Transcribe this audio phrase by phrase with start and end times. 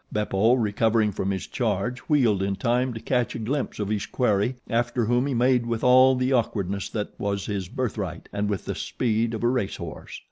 [0.11, 4.55] Beppo, recovering from his charge, wheeled in time to catch a glimpse of his quarry
[4.67, 8.73] after whom he made with all the awkwardness that was his birthright and with the
[8.73, 10.19] speed of a race horse.